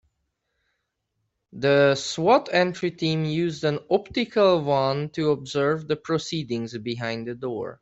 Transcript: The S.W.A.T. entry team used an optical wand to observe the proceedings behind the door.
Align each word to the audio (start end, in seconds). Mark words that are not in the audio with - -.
The 1.53 1.89
S.W.A.T. 1.91 2.51
entry 2.51 2.89
team 2.89 3.23
used 3.23 3.63
an 3.63 3.77
optical 3.91 4.63
wand 4.63 5.13
to 5.13 5.29
observe 5.29 5.87
the 5.87 5.95
proceedings 5.95 6.75
behind 6.75 7.27
the 7.27 7.35
door. 7.35 7.79